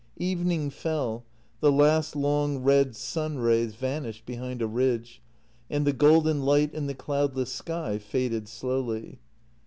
[0.17, 1.25] Evening fell,
[1.59, 5.21] the last long red sunrays JENNY 123 vanished behind a ridge,
[5.69, 9.19] and the golden light in the cloudless sky faded slowly.